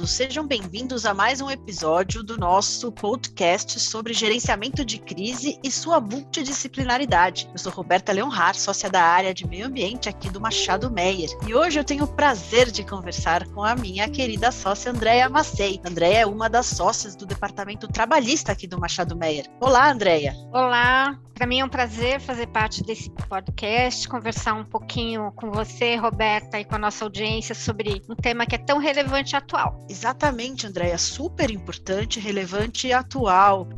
[0.00, 5.70] Todos, sejam bem-vindos a mais um episódio do nosso podcast sobre gerenciamento de crise e
[5.70, 7.48] sua multidisciplinaridade.
[7.52, 11.54] Eu sou Roberta Leonhar, sócia da área de meio ambiente aqui do Machado Meyer, e
[11.54, 15.80] hoje eu tenho o prazer de conversar com a minha querida sócia Andréia Macei.
[15.84, 19.46] Andréia é uma das sócias do departamento trabalhista aqui do Machado Meyer.
[19.60, 20.34] Olá, Andréia.
[20.52, 25.96] Olá, para mim é um prazer fazer parte desse podcast, conversar um pouquinho com você,
[25.96, 29.86] Roberta, e com a nossa audiência sobre um tema que é tão relevante atual atual.
[29.90, 33.68] Exatamente, Andréia, super importante, relevante e atual.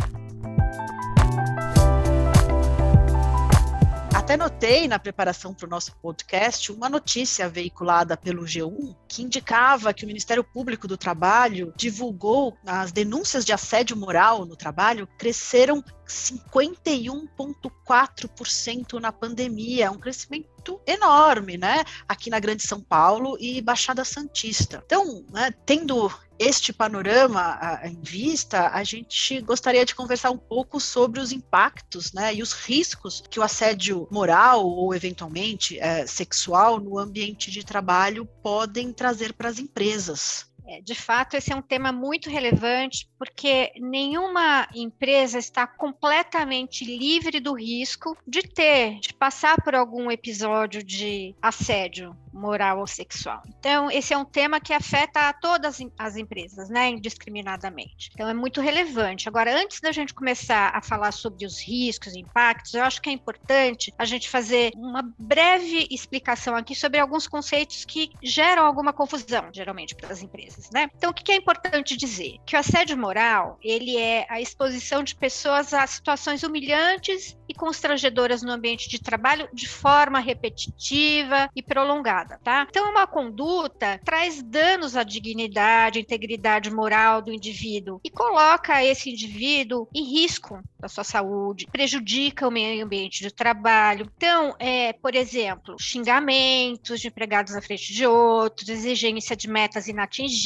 [4.15, 9.95] Até notei na preparação para o nosso podcast uma notícia veiculada pelo G1 que indicava
[9.95, 15.83] que o Ministério Público do Trabalho divulgou as denúncias de assédio moral no trabalho cresceram
[16.07, 20.52] 51,4% na pandemia, um crescimento
[20.87, 21.85] enorme, né?
[22.09, 24.83] Aqui na Grande São Paulo e Baixada Santista.
[24.87, 31.21] Então, né, tendo este panorama em vista, a gente gostaria de conversar um pouco sobre
[31.21, 36.99] os impactos né, e os riscos que o assédio moral ou, eventualmente, é, sexual no
[36.99, 40.52] ambiente de trabalho podem trazer para as empresas.
[40.67, 47.41] É, de fato, esse é um tema muito relevante, porque nenhuma empresa está completamente livre
[47.41, 53.43] do risco de ter, de passar por algum episódio de assédio moral ou sexual.
[53.59, 58.11] Então, esse é um tema que afeta a todas as empresas, né, indiscriminadamente.
[58.15, 59.29] Então, é muito relevante.
[59.29, 63.11] Agora, antes da gente começar a falar sobre os riscos e impactos, eu acho que
[63.11, 68.93] é importante a gente fazer uma breve explicação aqui sobre alguns conceitos que geram alguma
[68.93, 70.89] confusão, geralmente, para as empresas, né?
[70.97, 72.37] Então, o que é importante dizer?
[72.47, 78.43] Que o assédio moral, ele é a exposição de pessoas a situações humilhantes e constrangedoras
[78.43, 82.67] no ambiente de trabalho de forma repetitiva e prolongada tá?
[82.69, 89.89] Então, uma conduta traz danos à dignidade, integridade moral do indivíduo e coloca esse indivíduo
[89.95, 94.11] em risco da sua saúde, prejudica o meio ambiente de trabalho.
[94.17, 100.42] Então, é, por exemplo, xingamentos de empregados na frente de outros, exigência de metas inatingíveis,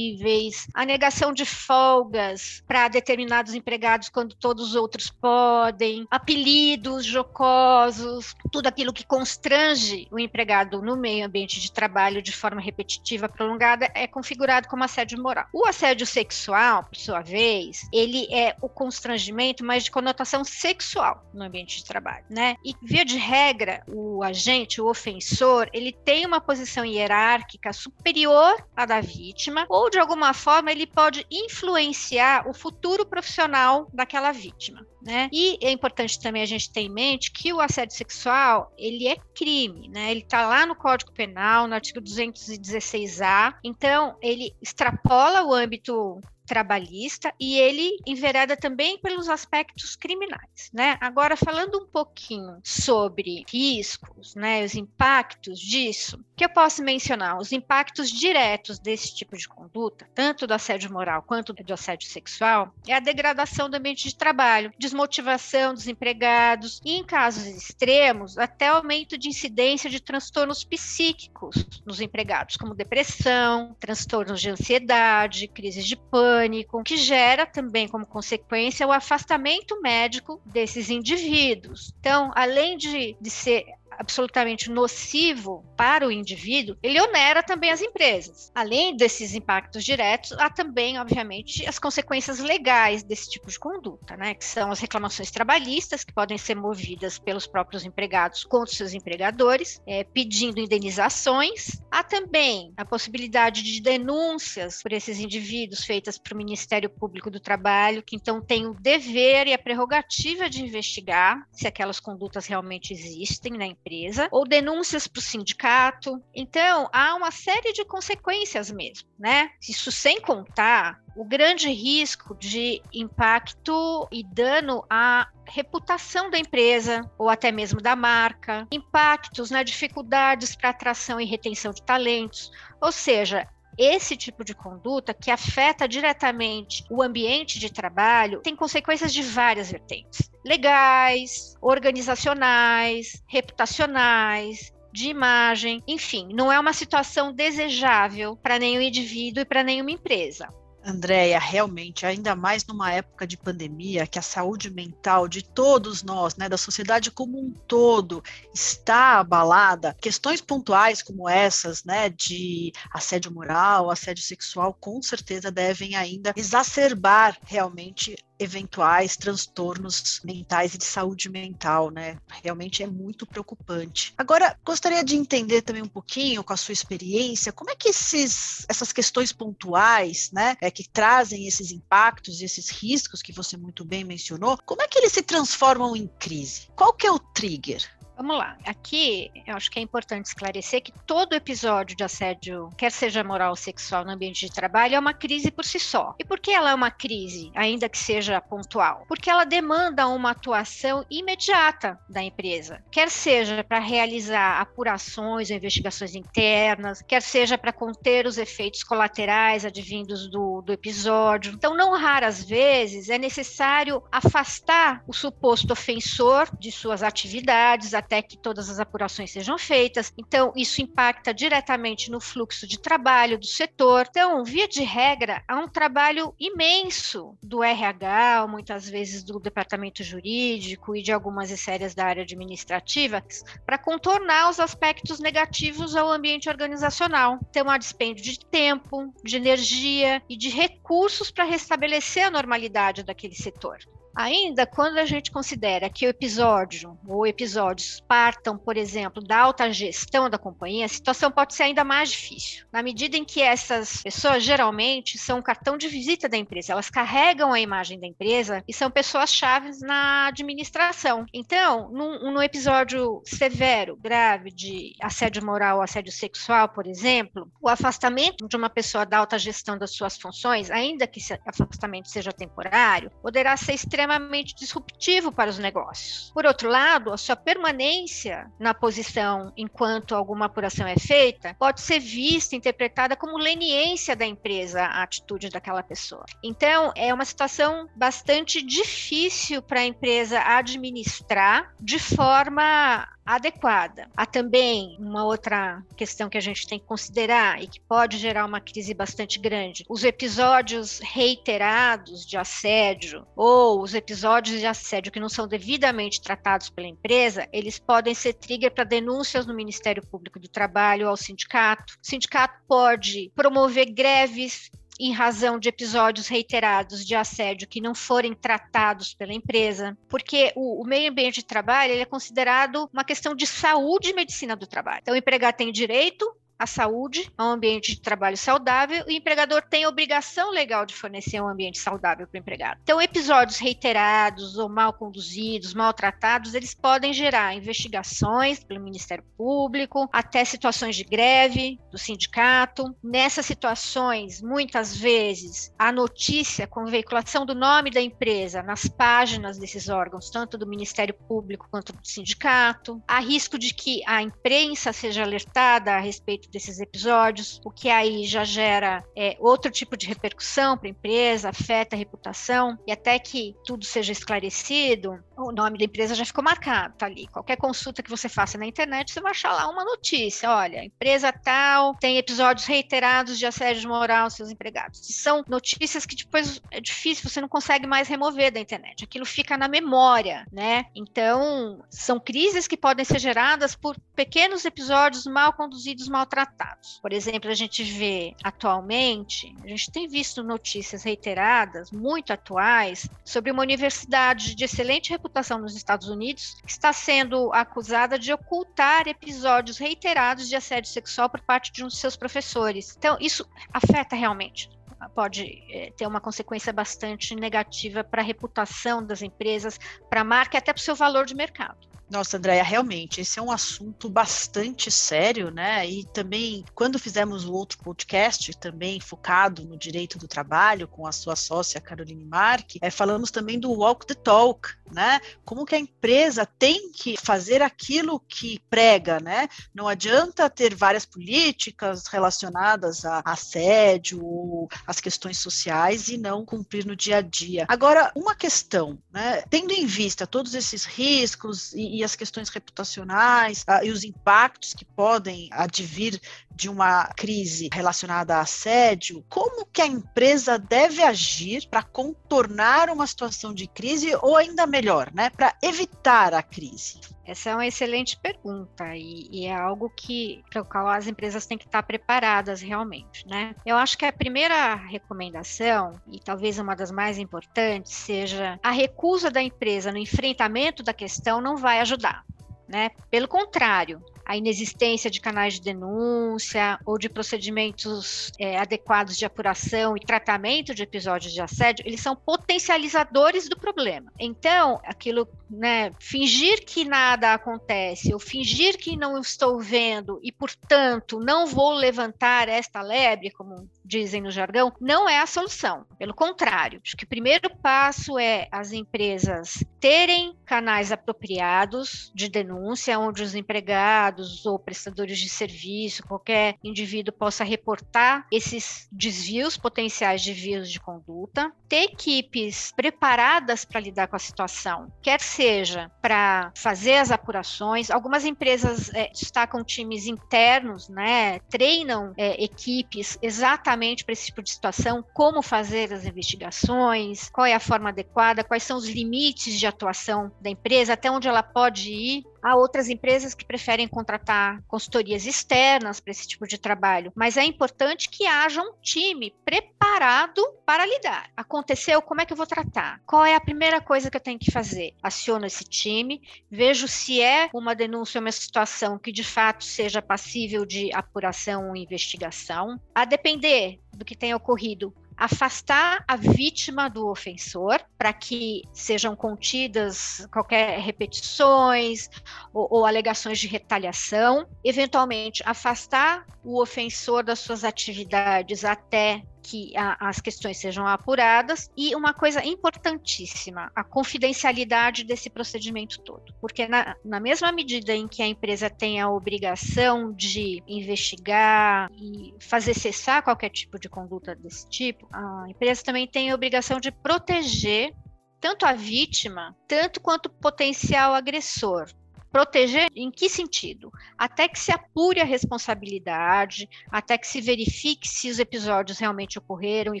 [0.74, 8.66] a negação de folgas para determinados empregados quando todos os outros podem, apelidos jocosos, tudo
[8.66, 14.06] aquilo que constrange o empregado no meio ambiente de trabalho de forma repetitiva, prolongada, é
[14.06, 15.46] configurado como assédio moral.
[15.52, 21.44] O assédio sexual, por sua vez, ele é o constrangimento, mas de conotação sexual no
[21.44, 22.56] ambiente de trabalho, né?
[22.64, 28.86] E via de regra, o agente, o ofensor, ele tem uma posição hierárquica superior à
[28.86, 35.28] da vítima, ou de alguma forma ele pode influenciar o futuro profissional daquela vítima né?
[35.32, 39.16] E é importante também a gente ter em mente que o assédio sexual, ele é
[39.34, 40.10] crime, né?
[40.10, 43.54] Ele está lá no Código Penal, no artigo 216A.
[43.64, 50.96] Então, ele extrapola o âmbito trabalhista e ele envereda também pelos aspectos criminais, né?
[51.00, 57.52] Agora falando um pouquinho sobre riscos, né, os impactos disso, que eu posso mencionar, os
[57.52, 62.94] impactos diretos desse tipo de conduta, tanto do assédio moral quanto do assédio sexual, é
[62.94, 69.18] a degradação do ambiente de trabalho, desmotivação dos empregados e em casos extremos, até aumento
[69.18, 76.37] de incidência de transtornos psíquicos nos empregados, como depressão, transtornos de ansiedade, crises de pânico,
[76.38, 81.92] pânico, que gera também como consequência o afastamento médico desses indivíduos.
[81.98, 83.64] Então, além de, de ser
[83.98, 88.50] absolutamente nocivo para o indivíduo, ele onera também as empresas.
[88.54, 94.34] Além desses impactos diretos, há também, obviamente, as consequências legais desse tipo de conduta, né?
[94.34, 99.82] Que são as reclamações trabalhistas, que podem ser movidas pelos próprios empregados contra seus empregadores,
[99.86, 101.82] é, pedindo indenizações.
[101.90, 107.40] Há também a possibilidade de denúncias por esses indivíduos feitas para o Ministério Público do
[107.40, 112.92] Trabalho, que então tem o dever e a prerrogativa de investigar se aquelas condutas realmente
[112.92, 116.22] existem na empresa empresa ou denúncias para o sindicato.
[116.34, 119.50] Então, há uma série de consequências mesmo, né?
[119.66, 127.28] Isso sem contar o grande risco de impacto e dano à reputação da empresa ou
[127.28, 132.92] até mesmo da marca, impactos na né, dificuldades para atração e retenção de talentos, ou
[132.92, 133.48] seja,
[133.78, 139.70] esse tipo de conduta que afeta diretamente o ambiente de trabalho tem consequências de várias
[139.70, 149.42] vertentes: legais, organizacionais, reputacionais, de imagem, enfim, não é uma situação desejável para nenhum indivíduo
[149.42, 150.48] e para nenhuma empresa.
[150.88, 156.34] Andréia, realmente, ainda mais numa época de pandemia, que a saúde mental de todos nós,
[156.36, 158.22] né, da sociedade como um todo,
[158.54, 165.94] está abalada, questões pontuais como essas, né, de assédio moral, assédio sexual, com certeza devem
[165.94, 172.18] ainda exacerbar realmente eventuais transtornos mentais e de saúde mental, né?
[172.42, 174.14] Realmente é muito preocupante.
[174.16, 178.64] Agora, gostaria de entender também um pouquinho com a sua experiência, como é que esses,
[178.68, 183.84] essas questões pontuais, né, é, que trazem esses impactos e esses riscos que você muito
[183.84, 186.68] bem mencionou, como é que eles se transformam em crise?
[186.76, 187.97] Qual que é o trigger?
[188.18, 188.58] Vamos lá.
[188.66, 193.50] Aqui, eu acho que é importante esclarecer que todo episódio de assédio, quer seja moral
[193.50, 196.16] ou sexual no ambiente de trabalho, é uma crise por si só.
[196.18, 199.04] E por que ela é uma crise, ainda que seja pontual?
[199.06, 206.16] Porque ela demanda uma atuação imediata da empresa, quer seja para realizar apurações ou investigações
[206.16, 211.52] internas, quer seja para conter os efeitos colaterais advindos do, do episódio.
[211.52, 218.38] Então, não raras vezes é necessário afastar o suposto ofensor de suas atividades, até que
[218.38, 220.12] todas as apurações sejam feitas.
[220.16, 224.06] Então, isso impacta diretamente no fluxo de trabalho do setor.
[224.08, 230.96] Então, via de regra, há um trabalho imenso do RH, muitas vezes do departamento jurídico
[230.96, 233.22] e de algumas sérias da área administrativa,
[233.66, 237.38] para contornar os aspectos negativos ao ambiente organizacional.
[237.50, 243.34] Então, há dispêndio de tempo, de energia e de recursos para restabelecer a normalidade daquele
[243.34, 243.78] setor.
[244.18, 249.72] Ainda quando a gente considera que o episódio ou episódios partam, por exemplo, da alta
[249.72, 252.66] gestão da companhia, a situação pode ser ainda mais difícil.
[252.72, 256.90] Na medida em que essas pessoas geralmente são o cartão de visita da empresa, elas
[256.90, 261.24] carregam a imagem da empresa e são pessoas chaves na administração.
[261.32, 267.68] Então, num, num episódio severo, grave de assédio moral ou assédio sexual, por exemplo, o
[267.68, 272.32] afastamento de uma pessoa da alta gestão das suas funções, ainda que esse afastamento seja
[272.32, 276.30] temporário, poderá ser extremamente extremamente disruptivo para os negócios.
[276.32, 281.98] Por outro lado, a sua permanência na posição enquanto alguma apuração é feita pode ser
[281.98, 286.24] vista, interpretada como leniência da empresa a atitude daquela pessoa.
[286.42, 294.08] Então, é uma situação bastante difícil para a empresa administrar de forma adequada.
[294.16, 298.46] Há também uma outra questão que a gente tem que considerar e que pode gerar
[298.46, 305.20] uma crise bastante grande: os episódios reiterados de assédio ou os episódios de assédio que
[305.20, 310.38] não são devidamente tratados pela empresa, eles podem ser trigger para denúncias no Ministério Público
[310.38, 311.94] do Trabalho ao sindicato.
[311.94, 318.34] O sindicato pode promover greves em razão de episódios reiterados de assédio que não forem
[318.34, 323.46] tratados pela empresa, porque o, o meio ambiente de trabalho é considerado uma questão de
[323.46, 325.00] saúde e medicina do trabalho.
[325.02, 326.26] Então, o empregado tem direito
[326.58, 330.94] a saúde, a um ambiente de trabalho saudável, o empregador tem a obrigação legal de
[330.94, 332.80] fornecer um ambiente saudável para o empregado.
[332.82, 340.44] Então, episódios reiterados ou mal conduzidos, maltratados, eles podem gerar investigações pelo Ministério Público, até
[340.44, 342.94] situações de greve do sindicato.
[343.02, 349.88] Nessas situações, muitas vezes, a notícia com veiculação do nome da empresa nas páginas desses
[349.88, 353.00] órgãos, tanto do Ministério Público quanto do sindicato.
[353.06, 358.24] Há risco de que a imprensa seja alertada a respeito desses episódios, o que aí
[358.24, 363.18] já gera é, outro tipo de repercussão para a empresa, afeta a reputação, e até
[363.18, 367.28] que tudo seja esclarecido, o nome da empresa já ficou marcado, tá ali.
[367.28, 370.50] Qualquer consulta que você faça na internet, você vai achar lá uma notícia.
[370.50, 375.00] Olha, empresa tal tem episódios reiterados de assédio moral aos seus empregados.
[375.02, 379.04] São notícias que depois é difícil, você não consegue mais remover da internet.
[379.04, 380.86] Aquilo fica na memória, né?
[380.94, 387.00] Então, são crises que podem ser geradas por pequenos episódios mal conduzidos, mal tratados.
[387.02, 393.50] Por exemplo, a gente vê atualmente, a gente tem visto notícias reiteradas, muito atuais, sobre
[393.50, 399.78] uma universidade de excelente reputação nos Estados Unidos que está sendo acusada de ocultar episódios
[399.78, 402.94] reiterados de assédio sexual por parte de um de seus professores.
[402.96, 404.70] Então, isso afeta realmente
[405.14, 409.78] pode é, ter uma consequência bastante negativa para a reputação das empresas,
[410.10, 411.87] para a marca e até para o seu valor de mercado.
[412.10, 415.86] Nossa, Andréia, realmente, esse é um assunto bastante sério, né?
[415.86, 421.12] E também, quando fizemos o outro podcast, também focado no direito do trabalho, com a
[421.12, 425.20] sua sócia Caroline Mark, é, falamos também do walk the talk, né?
[425.44, 429.48] Como que a empresa tem que fazer aquilo que prega, né?
[429.74, 436.96] Não adianta ter várias políticas relacionadas a assédio, as questões sociais e não cumprir no
[436.96, 437.66] dia a dia.
[437.68, 439.42] Agora, uma questão, né?
[439.50, 444.72] Tendo em vista todos esses riscos e, e as questões reputacionais uh, e os impactos
[444.72, 446.20] que podem advir
[446.54, 453.06] de uma crise relacionada a assédio, como que a empresa deve agir para contornar uma
[453.06, 457.00] situação de crise ou ainda melhor, né, para evitar a crise?
[457.28, 461.44] Essa é uma excelente pergunta e, e é algo que para o qual as empresas
[461.44, 463.54] têm que estar preparadas realmente, né?
[463.66, 469.30] Eu acho que a primeira recomendação e talvez uma das mais importantes seja a recusa
[469.30, 472.24] da empresa no enfrentamento da questão não vai ajudar.
[472.66, 472.90] Né?
[473.10, 479.96] Pelo contrário, a inexistência de canais de denúncia ou de procedimentos é, adequados de apuração
[479.96, 484.12] e tratamento de episódios de assédio, eles são potencializadores do problema.
[484.18, 491.18] Então, aquilo, né, fingir que nada acontece ou fingir que não estou vendo e, portanto,
[491.18, 495.86] não vou levantar esta lebre, como dizem no jargão, não é a solução.
[495.98, 502.98] Pelo contrário, acho que o primeiro passo é as empresas terem canais apropriados de denúncia,
[502.98, 510.70] onde os empregados ou prestadores de serviço, qualquer indivíduo possa reportar esses desvios, potenciais desvios
[510.70, 517.10] de conduta, ter equipes preparadas para lidar com a situação, quer seja para fazer as
[517.10, 524.26] apurações, algumas empresas é, destacam times internos, né, treinam é, equipes exatamente exatamente para esse
[524.26, 528.88] tipo de situação, como fazer as investigações, qual é a forma adequada, quais são os
[528.88, 532.24] limites de atuação da empresa, até onde ela pode ir.
[532.42, 537.44] Há outras empresas que preferem contratar consultorias externas para esse tipo de trabalho, mas é
[537.44, 541.30] importante que haja um time preparado para lidar.
[541.36, 543.00] Aconteceu, como é que eu vou tratar?
[543.06, 544.94] Qual é a primeira coisa que eu tenho que fazer?
[545.02, 550.64] Aciono esse time, vejo se é uma denúncia, uma situação que de fato seja passível
[550.64, 552.80] de apuração ou investigação.
[552.94, 560.26] A depender do que tenha ocorrido, afastar a vítima do ofensor para que sejam contidas
[560.32, 562.08] qualquer repetições
[562.54, 570.08] ou, ou, alegações de retaliação, eventualmente afastar o ofensor das suas atividades até que a,
[570.08, 576.34] as questões sejam apuradas e uma coisa importantíssima, a confidencialidade desse procedimento todo.
[576.38, 582.34] Porque na, na mesma medida em que a empresa tem a obrigação de investigar e
[582.40, 586.92] fazer cessar qualquer tipo de conduta desse tipo, a empresa também tem a obrigação de
[586.92, 587.94] proteger
[588.40, 591.86] tanto a vítima, tanto quanto o potencial agressor.
[592.30, 593.92] Proteger em que sentido?
[594.16, 599.94] Até que se apure a responsabilidade, até que se verifique se os episódios realmente ocorreram
[599.94, 600.00] e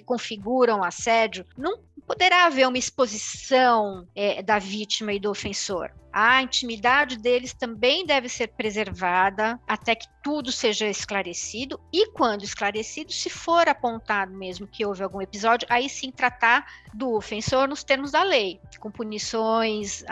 [0.00, 7.16] configuram assédio, não poderá haver uma exposição é, da vítima e do ofensor a intimidade
[7.16, 13.68] deles também deve ser preservada até que tudo seja esclarecido e quando esclarecido, se for
[13.68, 18.60] apontado mesmo que houve algum episódio, aí sim tratar do ofensor nos termos da lei,
[18.80, 20.02] com punições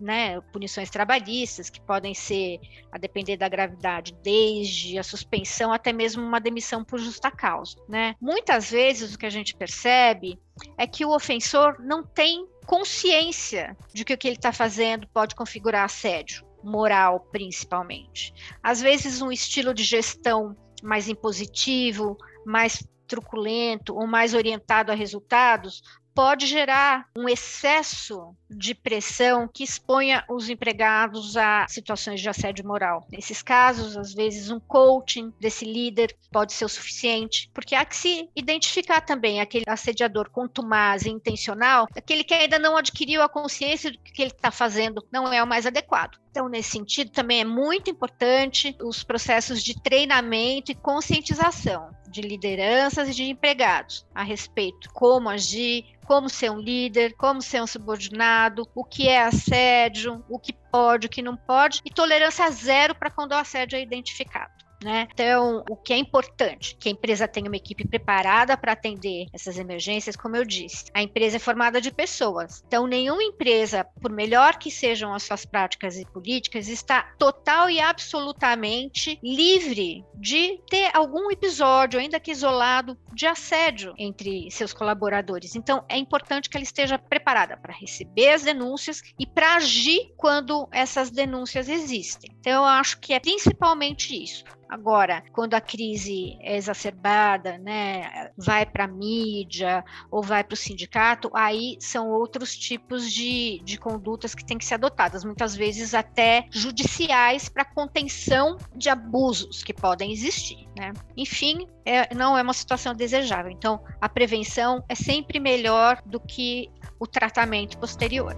[0.00, 2.58] né, punições trabalhistas que podem ser
[2.90, 8.16] a depender da gravidade, desde a suspensão até mesmo uma demissão por justa causa, né?
[8.20, 10.40] Muitas vezes o que a gente percebe
[10.76, 15.34] é que o ofensor não tem consciência de que o que ele está fazendo pode
[15.34, 18.34] configurar assédio moral, principalmente.
[18.62, 25.80] Às vezes, um estilo de gestão mais impositivo, mais truculento ou mais orientado a resultados
[26.16, 33.06] pode gerar um excesso de pressão que exponha os empregados a situações de assédio moral.
[33.12, 37.94] Nesses casos, às vezes, um coaching desse líder pode ser o suficiente, porque há que
[37.94, 43.92] se identificar também aquele assediador contumaz e intencional, aquele que ainda não adquiriu a consciência
[43.92, 46.18] do que ele está fazendo não é o mais adequado.
[46.36, 53.08] Então, nesse sentido, também é muito importante os processos de treinamento e conscientização de lideranças
[53.08, 58.68] e de empregados a respeito como agir, como ser um líder, como ser um subordinado,
[58.74, 63.10] o que é assédio, o que pode, o que não pode, e tolerância zero para
[63.10, 64.65] quando o assédio é identificado.
[64.82, 65.08] Né?
[65.12, 66.76] Então, o que é importante?
[66.78, 70.86] Que a empresa tenha uma equipe preparada para atender essas emergências, como eu disse.
[70.94, 72.62] A empresa é formada de pessoas.
[72.66, 77.80] Então, nenhuma empresa, por melhor que sejam as suas práticas e políticas, está total e
[77.80, 85.54] absolutamente livre de ter algum episódio, ainda que isolado, de assédio entre seus colaboradores.
[85.54, 90.68] Então, é importante que ela esteja preparada para receber as denúncias e para agir quando
[90.70, 92.30] essas denúncias existem.
[92.40, 94.44] Então, eu acho que é principalmente isso.
[94.68, 100.56] Agora, quando a crise é exacerbada, né, vai para a mídia ou vai para o
[100.56, 105.94] sindicato, aí são outros tipos de, de condutas que têm que ser adotadas, muitas vezes
[105.94, 110.66] até judiciais para contenção de abusos que podem existir.
[110.76, 110.92] Né?
[111.16, 113.50] Enfim, é, não é uma situação desejável.
[113.50, 116.68] Então, a prevenção é sempre melhor do que
[116.98, 118.34] o tratamento posterior.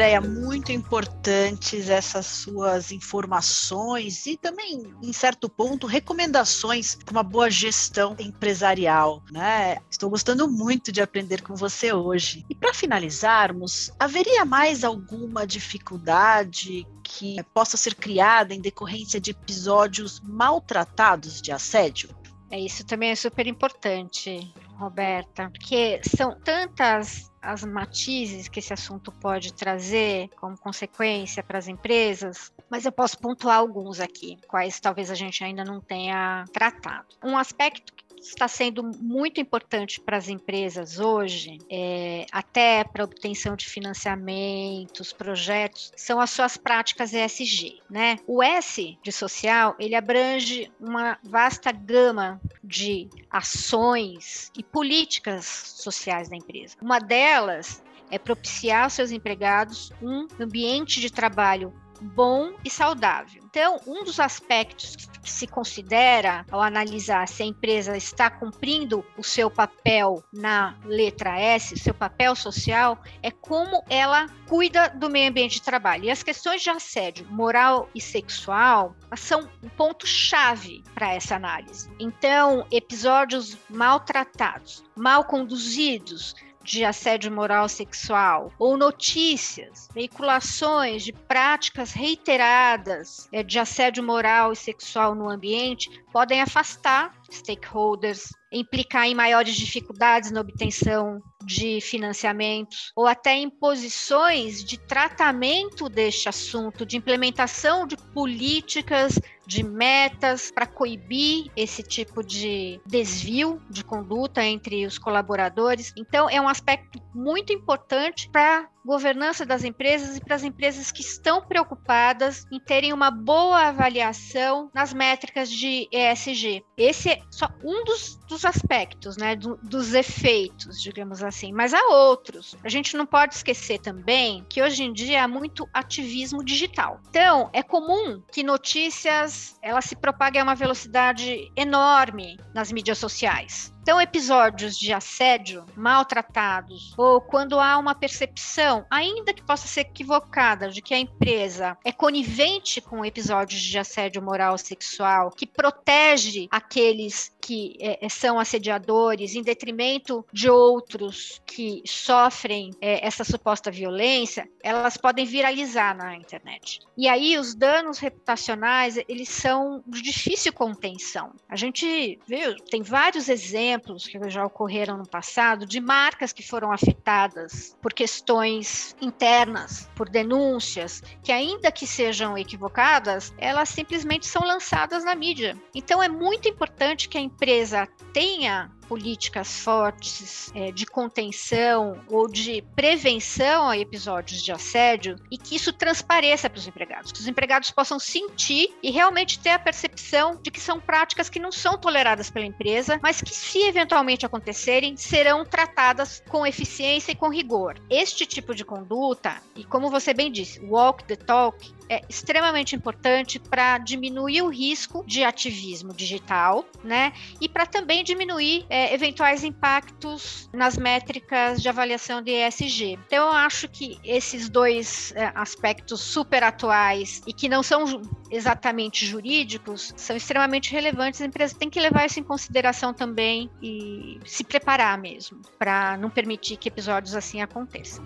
[0.00, 7.50] Andréia, muito importantes essas suas informações e também, em certo ponto, recomendações para uma boa
[7.50, 9.22] gestão empresarial.
[9.30, 9.76] Né?
[9.90, 12.46] Estou gostando muito de aprender com você hoje.
[12.48, 20.18] E para finalizarmos, haveria mais alguma dificuldade que possa ser criada em decorrência de episódios
[20.20, 22.08] maltratados de assédio?
[22.50, 29.10] É, isso também é super importante, Roberta, porque são tantas as matizes que esse assunto
[29.10, 35.10] pode trazer como consequência para as empresas, mas eu posso pontuar alguns aqui, quais talvez
[35.10, 37.06] a gente ainda não tenha tratado.
[37.24, 43.56] Um aspecto que está sendo muito importante para as empresas hoje, é, até para obtenção
[43.56, 48.18] de financiamentos, projetos, são as suas práticas ESG, né?
[48.26, 56.36] O S de social, ele abrange uma vasta gama de ações e políticas sociais da
[56.36, 56.76] empresa.
[56.80, 63.42] Uma delas é propiciar aos seus empregados um ambiente de trabalho bom e saudável.
[63.44, 69.22] Então, um dos aspectos que se considera ao analisar se a empresa está cumprindo o
[69.22, 75.54] seu papel na letra S, seu papel social, é como ela cuida do meio ambiente
[75.54, 76.04] de trabalho.
[76.04, 81.90] E as questões de assédio moral e sexual são um ponto-chave para essa análise.
[81.98, 93.28] Então, episódios maltratados, mal conduzidos, de assédio moral sexual, ou notícias, veiculações de práticas reiteradas
[93.32, 100.30] é, de assédio moral e sexual no ambiente, podem afastar stakeholders, implicar em maiores dificuldades
[100.30, 107.96] na obtenção de financiamentos ou até em posições de tratamento deste assunto, de implementação de
[107.96, 115.92] políticas, de metas para coibir esse tipo de desvio de conduta entre os colaboradores.
[115.96, 121.02] Então, é um aspecto muito importante para governança das empresas e para as empresas que
[121.02, 126.64] estão preocupadas em terem uma boa avaliação nas métricas de ESG.
[126.76, 131.82] Esse é só um dos, dos aspectos, né, do, dos efeitos, digamos assim, mas há
[131.88, 132.56] outros.
[132.64, 137.00] A gente não pode esquecer também que hoje em dia há muito ativismo digital.
[137.08, 143.72] Então, é comum que notícias elas se propaguem a uma velocidade enorme nas mídias sociais.
[143.82, 150.68] Então, episódios de assédio maltratados, ou quando há uma percepção, ainda que possa ser equivocada,
[150.68, 157.34] de que a empresa é conivente com episódios de assédio moral sexual, que protege aqueles
[157.40, 164.98] que é, são assediadores em detrimento de outros que sofrem é, essa suposta violência, elas
[164.98, 166.80] podem viralizar na internet.
[166.96, 171.32] E aí os danos reputacionais, eles são de difícil contenção.
[171.48, 176.72] A gente viu, tem vários exemplos que já ocorreram no passado de marcas que foram
[176.72, 185.04] afetadas por questões internas, por denúncias, que ainda que sejam equivocadas, elas simplesmente são lançadas
[185.04, 185.56] na mídia.
[185.74, 192.60] Então é muito importante que a empresa tenha políticas fortes é, de contenção ou de
[192.74, 197.70] prevenção a episódios de assédio e que isso transpareça para os empregados, que os empregados
[197.70, 202.30] possam sentir e realmente ter a percepção de que são práticas que não são toleradas
[202.30, 207.80] pela empresa, mas que, se eventualmente acontecerem, serão tratadas com eficiência e com rigor.
[207.88, 213.40] Este tipo de conduta, e como você bem disse, walk the talk, é extremamente importante
[213.40, 217.12] para diminuir o risco de ativismo digital, né?
[217.40, 222.96] E para também diminuir é, eventuais impactos nas métricas de avaliação de ESG.
[223.06, 229.04] Então, eu acho que esses dois é, aspectos super atuais e que não são exatamente
[229.04, 231.20] jurídicos são extremamente relevantes.
[231.20, 236.08] A empresa tem que levar isso em consideração também e se preparar mesmo para não
[236.08, 238.04] permitir que episódios assim aconteçam.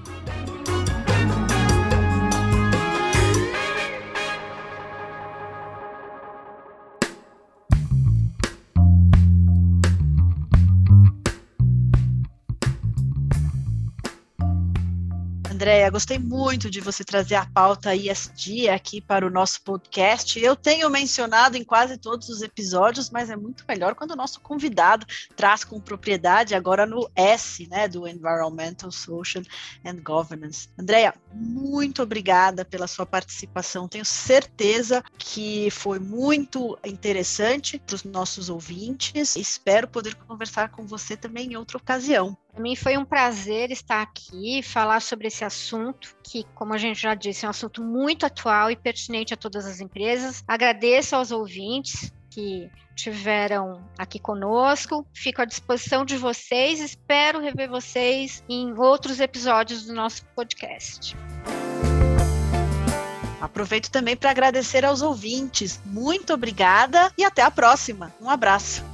[15.64, 20.38] Andréia, gostei muito de você trazer a pauta ISD aqui para o nosso podcast.
[20.38, 24.42] Eu tenho mencionado em quase todos os episódios, mas é muito melhor quando o nosso
[24.42, 29.42] convidado traz com propriedade agora no S, né, do Environmental, Social
[29.86, 30.68] and Governance.
[30.78, 33.88] Andréia, muito obrigada pela sua participação.
[33.88, 39.34] Tenho certeza que foi muito interessante para os nossos ouvintes.
[39.34, 42.36] Espero poder conversar com você também em outra ocasião.
[42.54, 47.02] Para mim foi um prazer estar aqui, falar sobre esse assunto, que, como a gente
[47.02, 50.44] já disse, é um assunto muito atual e pertinente a todas as empresas.
[50.46, 55.04] Agradeço aos ouvintes que tiveram aqui conosco.
[55.12, 56.78] Fico à disposição de vocês.
[56.78, 61.16] Espero rever vocês em outros episódios do nosso podcast.
[63.40, 65.80] Aproveito também para agradecer aos ouvintes.
[65.84, 68.14] Muito obrigada e até a próxima.
[68.20, 68.93] Um abraço.